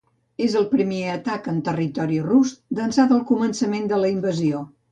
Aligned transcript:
És 0.43 0.53
el 0.61 0.63
primer 0.69 1.01
atac 1.15 1.49
en 1.51 1.59
territori 1.67 2.19
rus 2.31 2.55
d’ençà 2.81 3.07
del 3.15 3.23
començament 3.35 3.87
de 3.93 4.05
la 4.05 4.13
invasió. 4.19 4.67